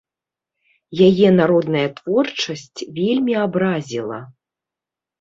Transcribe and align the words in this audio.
Яе 1.07 1.27
народная 1.41 1.85
творчасць 2.01 2.79
вельмі 2.99 3.33
абразіла. 3.45 4.19